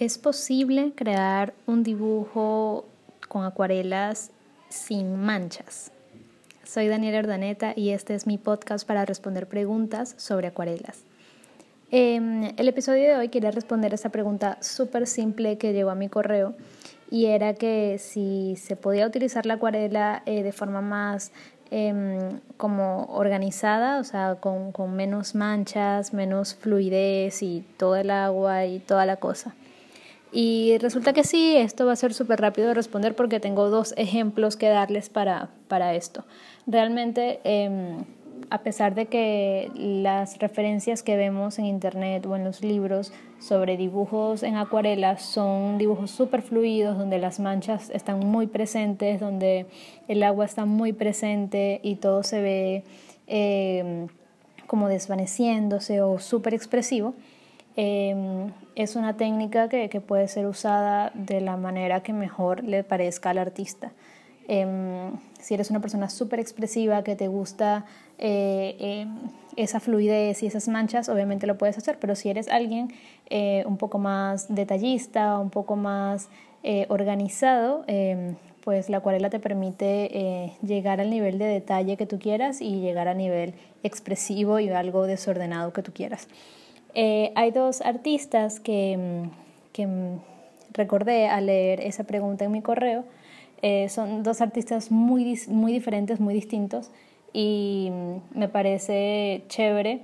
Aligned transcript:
¿Es 0.00 0.16
posible 0.16 0.92
crear 0.94 1.54
un 1.66 1.82
dibujo 1.82 2.84
con 3.26 3.44
acuarelas 3.44 4.30
sin 4.68 5.16
manchas? 5.16 5.90
Soy 6.62 6.86
Daniela 6.86 7.18
Ordaneta 7.18 7.72
y 7.74 7.90
este 7.90 8.14
es 8.14 8.24
mi 8.24 8.38
podcast 8.38 8.86
para 8.86 9.04
responder 9.04 9.48
preguntas 9.48 10.14
sobre 10.16 10.46
acuarelas. 10.46 11.02
Em, 11.90 12.44
el 12.56 12.68
episodio 12.68 13.08
de 13.08 13.16
hoy 13.16 13.28
quería 13.28 13.50
responder 13.50 13.92
esa 13.92 14.10
pregunta 14.10 14.56
súper 14.60 15.08
simple 15.08 15.58
que 15.58 15.72
llegó 15.72 15.90
a 15.90 15.96
mi 15.96 16.08
correo 16.08 16.54
y 17.10 17.26
era 17.26 17.54
que 17.54 17.98
si 17.98 18.54
se 18.54 18.76
podía 18.76 19.04
utilizar 19.04 19.46
la 19.46 19.54
acuarela 19.54 20.22
eh, 20.26 20.44
de 20.44 20.52
forma 20.52 20.80
más 20.80 21.32
em, 21.72 22.38
como 22.56 23.06
organizada, 23.06 23.98
o 23.98 24.04
sea, 24.04 24.36
con, 24.36 24.70
con 24.70 24.94
menos 24.94 25.34
manchas, 25.34 26.14
menos 26.14 26.54
fluidez 26.54 27.42
y 27.42 27.64
todo 27.76 27.96
el 27.96 28.12
agua 28.12 28.64
y 28.64 28.78
toda 28.78 29.04
la 29.04 29.16
cosa. 29.16 29.56
Y 30.32 30.76
resulta 30.78 31.12
que 31.12 31.24
sí, 31.24 31.56
esto 31.56 31.86
va 31.86 31.92
a 31.92 31.96
ser 31.96 32.12
súper 32.12 32.40
rápido 32.40 32.68
de 32.68 32.74
responder 32.74 33.14
porque 33.14 33.40
tengo 33.40 33.70
dos 33.70 33.94
ejemplos 33.96 34.56
que 34.56 34.68
darles 34.68 35.08
para, 35.08 35.48
para 35.68 35.94
esto. 35.94 36.24
Realmente, 36.66 37.40
em, 37.44 38.04
a 38.50 38.58
pesar 38.62 38.94
de 38.94 39.06
que 39.06 39.70
las 39.74 40.38
referencias 40.38 41.02
que 41.02 41.16
vemos 41.16 41.58
en 41.58 41.64
internet 41.64 42.26
o 42.26 42.36
en 42.36 42.44
los 42.44 42.62
libros 42.62 43.12
sobre 43.38 43.76
dibujos 43.76 44.42
en 44.42 44.56
acuarelas 44.56 45.22
son 45.22 45.78
dibujos 45.78 46.10
súper 46.10 46.42
fluidos, 46.42 46.98
donde 46.98 47.18
las 47.18 47.40
manchas 47.40 47.90
están 47.90 48.20
muy 48.20 48.46
presentes, 48.46 49.20
donde 49.20 49.66
el 50.08 50.22
agua 50.22 50.44
está 50.44 50.64
muy 50.64 50.92
presente 50.92 51.80
y 51.82 51.96
todo 51.96 52.22
se 52.22 52.42
ve 52.42 52.84
em, 53.26 54.08
como 54.66 54.88
desvaneciéndose 54.88 56.02
o 56.02 56.18
súper 56.18 56.54
expresivo, 56.54 57.14
Em, 57.80 58.50
es 58.74 58.96
una 58.96 59.16
técnica 59.16 59.68
que, 59.68 59.88
puede 60.00 60.26
ser 60.26 60.46
usada 60.46 61.12
de 61.14 61.40
la 61.40 61.56
manera 61.56 62.02
que 62.02 62.12
mejor 62.12 62.64
le 62.64 62.82
parezca 62.82 63.30
al 63.30 63.38
artista. 63.38 63.92
Em, 64.48 65.12
si 65.38 65.54
eres 65.54 65.70
una 65.70 65.80
persona 65.80 66.10
súper 66.10 66.40
expresiva, 66.40 67.04
que 67.04 67.14
te 67.14 67.28
gusta 67.28 67.84
eh, 68.18 68.74
em, 68.80 69.16
esa 69.54 69.78
fluidez 69.78 70.42
y 70.42 70.46
esas 70.48 70.66
manchas, 70.66 71.08
obviamente 71.08 71.46
lo 71.46 71.56
puedes 71.56 71.78
hacer, 71.78 72.00
pero 72.00 72.16
si 72.16 72.28
eres 72.30 72.48
alguien 72.48 72.92
eh, 73.30 73.62
un 73.64 73.76
poco 73.76 74.00
más 74.00 74.52
detallista, 74.52 75.38
un 75.38 75.50
poco 75.50 75.76
más 75.76 76.30
eh, 76.64 76.86
organizado, 76.88 77.84
pues 78.64 78.90
la 78.90 78.96
acuarela 78.96 79.30
te 79.30 79.38
permite 79.38 80.56
llegar 80.62 81.00
al 81.00 81.10
nivel 81.10 81.38
de 81.38 81.46
detalle 81.46 81.96
que 81.96 82.06
tú 82.06 82.18
quieras 82.18 82.60
y 82.60 82.80
llegar 82.80 83.06
a 83.06 83.14
nivel 83.14 83.54
expresivo 83.84 84.58
y 84.58 84.68
algo 84.68 85.06
desordenado 85.06 85.72
que 85.72 85.82
tú 85.82 85.92
quieras. 85.92 86.26
Eh, 86.94 87.32
hay 87.34 87.50
dos 87.50 87.80
artistas 87.80 88.60
que, 88.60 88.96
mm, 88.96 89.30
que, 89.72 89.86
mm, 89.86 90.20
recordé 90.72 91.28
al 91.28 91.46
leer 91.46 91.80
esa 91.80 92.04
pregunta 92.04 92.44
en 92.44 92.52
mi 92.52 92.62
correo. 92.62 93.04
Eh, 93.62 93.88
son 93.88 94.22
dos 94.22 94.40
artistas 94.40 94.90
muy, 94.90 95.38
muy 95.48 95.72
diferentes, 95.72 96.20
muy 96.20 96.34
distintos 96.34 96.90
y 97.32 97.90
mm, 97.90 98.38
me 98.38 98.48
parece 98.48 99.42
chévere, 99.48 100.00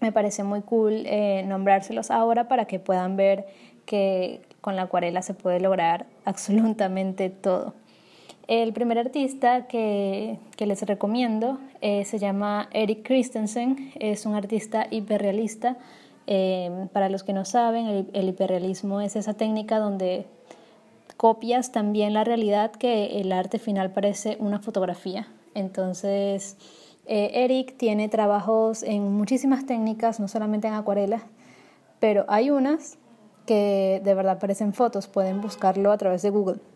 me 0.00 0.12
parece 0.12 0.44
muy 0.44 0.62
cool 0.62 1.04
eh, 1.06 1.44
nombrárselos 1.46 2.10
ahora 2.10 2.48
para 2.48 2.64
que 2.66 2.78
puedan 2.78 3.16
ver 3.16 3.46
que 3.86 4.40
con 4.60 4.76
la 4.76 4.82
acuarela 4.82 5.22
se 5.22 5.34
puede 5.34 5.60
lograr 5.60 6.06
absolutamente 6.24 7.30
todo. 7.30 7.74
El 8.46 8.74
primer 8.74 8.98
artista 8.98 9.66
que, 9.66 10.38
que 10.56 10.66
les 10.66 10.82
recomiendo 10.82 11.58
eh, 11.80 12.04
se 12.04 12.18
llama 12.18 12.68
Eric 12.72 13.06
Christensen, 13.06 13.92
es 13.98 14.26
un 14.26 14.34
artista 14.34 14.86
hiperrealista. 14.90 15.78
Eh, 16.26 16.88
para 16.92 17.08
los 17.08 17.22
que 17.22 17.32
no 17.32 17.44
saben, 17.44 18.08
el, 18.12 18.28
hiperrealismo 18.28 19.00
es 19.00 19.16
esa 19.16 19.34
técnica 19.34 19.78
donde 19.78 20.26
copias 21.16 21.72
también 21.72 22.12
la 22.12 22.24
realidad 22.24 22.70
que 22.72 23.20
el 23.20 23.32
arte 23.32 23.58
final 23.58 23.92
parece 23.92 24.36
una 24.40 24.58
fotografía. 24.58 25.26
Entonces, 25.54 26.56
eh, 27.06 27.30
Eric 27.44 27.76
tiene 27.78 28.08
trabajos 28.08 28.82
en 28.82 29.12
muchísimas 29.12 29.64
técnicas, 29.64 30.20
no 30.20 30.28
solamente 30.28 30.68
en 30.68 30.74
acuarelas, 30.74 31.22
pero 31.98 32.24
hay 32.28 32.50
unas 32.50 32.98
que 33.46 34.02
de 34.04 34.14
verdad 34.14 34.38
parecen 34.38 34.74
fotos, 34.74 35.06
pueden 35.06 35.40
buscarlo 35.40 35.92
a 35.92 35.98
través 35.98 36.22
de 36.22 36.30
Google. 36.30 36.73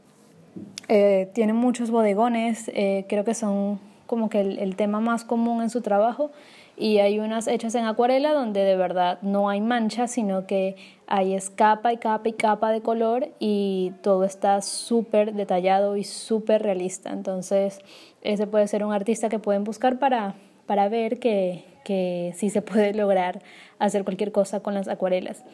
Eh, 0.88 1.30
tiene 1.34 1.52
muchos 1.52 1.90
bodegones, 1.90 2.70
eh, 2.74 3.04
creo 3.08 3.24
que 3.24 3.34
son 3.34 3.78
como 4.06 4.30
que 4.30 4.40
el, 4.40 4.74
tema 4.76 5.00
más 5.00 5.22
común 5.22 5.62
en 5.62 5.68
su 5.68 5.82
trabajo 5.82 6.30
y 6.78 6.98
hay 6.98 7.18
unas 7.18 7.46
hechas 7.46 7.74
en 7.74 7.84
acuarela 7.84 8.32
donde 8.32 8.60
de 8.60 8.74
verdad 8.74 9.18
no 9.20 9.50
hay 9.50 9.60
mancha, 9.60 10.06
sino 10.06 10.46
que 10.46 10.76
hay 11.06 11.36
capa 11.56 11.92
y 11.92 11.98
capa 11.98 12.28
y 12.28 12.32
capa 12.32 12.70
de 12.70 12.80
color 12.80 13.28
y 13.38 13.92
todo 14.02 14.24
está 14.24 14.62
súper 14.62 15.34
detallado 15.34 15.96
y 15.96 16.04
súper 16.04 16.62
realista. 16.62 17.10
Entonces, 17.10 17.80
ese 18.22 18.46
puede 18.46 18.66
ser 18.66 18.82
un 18.82 18.92
artista 18.94 19.28
que 19.28 19.38
pueden 19.38 19.64
buscar 19.64 19.98
para, 19.98 20.36
para 20.66 20.88
ver 20.88 21.18
que, 21.18 21.64
que 21.84 22.32
sí 22.34 22.48
se 22.48 22.62
puede 22.62 22.94
lograr 22.94 23.42
hacer 23.78 24.04
cualquier 24.04 24.32
cosa 24.32 24.60
con 24.60 24.72
las 24.72 24.88
acuarelas. 24.88 25.44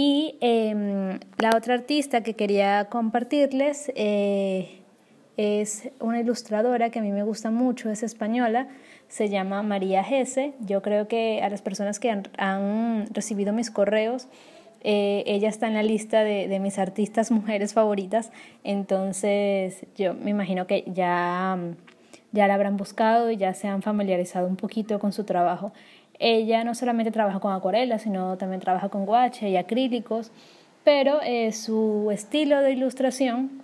Y 0.00 0.36
em, 0.40 1.18
la 1.38 1.56
otra 1.56 1.74
artista 1.74 2.22
que 2.22 2.34
quería 2.34 2.84
compartirles 2.84 3.90
eh, 3.96 4.78
es 5.36 5.90
una 5.98 6.20
ilustradora 6.20 6.90
que 6.90 7.00
a 7.00 7.02
mí 7.02 7.10
me 7.10 7.24
gusta 7.24 7.50
mucho, 7.50 7.90
es 7.90 8.04
española, 8.04 8.68
se 9.08 9.28
llama 9.28 9.64
María 9.64 10.04
Gese. 10.04 10.54
Yo 10.60 10.82
creo 10.82 11.08
que 11.08 11.42
a 11.42 11.50
las 11.50 11.62
personas 11.62 11.98
que 11.98 12.12
han, 12.12 13.08
recibido 13.12 13.52
mis 13.52 13.72
correos, 13.72 14.28
eh, 14.82 15.24
ella 15.26 15.48
está 15.48 15.66
en 15.66 15.74
la 15.74 15.82
lista 15.82 16.22
de, 16.22 16.46
de, 16.46 16.60
mis 16.60 16.78
artistas 16.78 17.32
mujeres 17.32 17.74
favoritas, 17.74 18.30
entonces 18.62 19.84
yo 19.96 20.14
me 20.14 20.30
imagino 20.30 20.68
que 20.68 20.84
ya, 20.86 21.58
ya 22.30 22.46
la 22.46 22.54
habrán 22.54 22.76
buscado 22.76 23.32
y 23.32 23.36
ya 23.36 23.52
se 23.52 23.66
han 23.66 23.82
familiarizado 23.82 24.46
un 24.46 24.54
poquito 24.54 25.00
con 25.00 25.12
su 25.12 25.24
trabajo. 25.24 25.72
Ella 26.18 26.64
no 26.64 26.74
solamente 26.74 27.10
trabaja 27.12 27.40
con 27.40 27.52
acuarelas, 27.52 28.02
sino 28.02 28.36
también 28.36 28.60
trabaja 28.60 28.88
con 28.88 29.06
guache 29.06 29.48
y 29.48 29.56
acrílicos, 29.56 30.32
pero 30.84 31.20
eh, 31.22 31.52
su 31.52 32.10
estilo 32.10 32.60
de 32.60 32.72
ilustración 32.72 33.62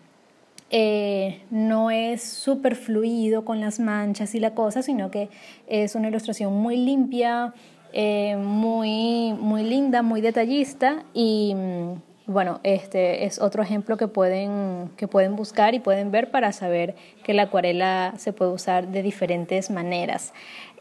eh, 0.71 1.43
no 1.51 1.91
es 1.91 2.23
súper 2.23 2.75
fluido 2.77 3.45
con 3.45 3.61
las 3.61 3.81
manchas 3.81 4.35
y 4.35 4.41
la 4.41 4.55
cosa, 4.55 4.83
sino 4.83 5.11
que 5.11 5.29
es 5.67 5.95
una 5.95 6.09
ilustración 6.09 6.53
muy 6.53 6.77
limpia, 6.77 7.55
eh, 7.93 8.37
muy, 8.37 9.35
muy 9.35 9.63
linda, 9.63 10.03
muy 10.03 10.21
detallista 10.21 11.05
y 11.13 11.55
mm, 11.55 11.93
bueno, 12.27 12.61
este 12.63 13.27
es 13.27 13.39
otro 13.39 13.63
ejemplo 13.63 13.99
que 13.99 14.09
pueden, 14.09 14.91
que 14.97 15.07
pueden 15.09 15.37
buscar 15.37 15.75
y 15.75 15.81
pueden 15.81 16.11
ver 16.11 16.31
para 16.31 16.53
saber 16.53 16.95
que 17.23 17.35
la 17.35 17.43
acuarela 17.45 18.15
se 18.17 18.33
puede 18.33 18.53
usar 18.53 18.89
de 18.89 19.03
diferentes 19.03 19.71
maneras. 19.71 20.33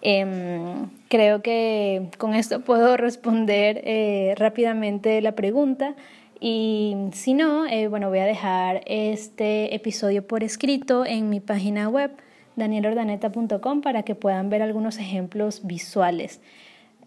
Em, 0.02 0.90
creo 1.10 1.42
que 1.42 2.10
con 2.18 2.34
esto 2.34 2.62
puedo 2.62 2.96
responder 2.98 3.82
eh, 3.84 4.36
rápidamente 4.38 5.22
la 5.22 5.34
pregunta. 5.34 5.96
Y 6.40 6.96
si 7.12 7.34
no, 7.34 7.66
eh, 7.66 7.88
bueno, 7.88 8.10
voy 8.10 8.20
a 8.20 8.26
dejar 8.26 8.82
este 8.86 9.76
episodio 9.76 10.26
por 10.26 10.44
escrito 10.44 11.06
en 11.06 11.30
mi 11.30 11.40
página 11.40 11.90
web 11.90 12.12
danielordaneta.com 12.56 13.82
para 13.82 14.04
que 14.04 14.16
puedan 14.16 14.50
ver 14.50 14.62
algunos 14.62 14.98
ejemplos 14.98 15.66
visuales. 15.66 16.42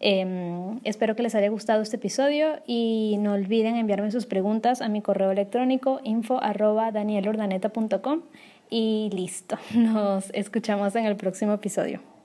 Em, 0.01 0.81
espero 0.85 1.17
que 1.17 1.23
les 1.23 1.35
haya 1.35 1.49
gustado 1.49 1.83
este 1.83 1.97
episodio 1.97 2.61
y 2.67 3.17
no 3.21 3.33
olviden 3.33 3.77
enviarme 3.77 4.11
sus 4.11 4.27
preguntas 4.27 4.83
a 4.83 4.89
mi 4.89 5.01
correo 5.01 5.31
electrónico 5.31 6.01
info 6.05 6.43
arroba 6.43 6.93
danielordaneta.com 6.93 8.23
y 8.69 9.11
listo, 9.13 9.59
nos 9.75 10.31
escuchamos 10.35 10.97
en 10.97 11.07
el 11.07 11.17
próximo 11.17 11.53
episodio. 11.53 12.16